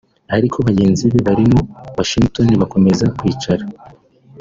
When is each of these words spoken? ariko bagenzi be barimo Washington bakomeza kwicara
ariko 0.35 0.57
bagenzi 0.67 1.03
be 1.11 1.19
barimo 1.27 1.59
Washington 1.97 2.47
bakomeza 2.61 3.05
kwicara 3.17 3.63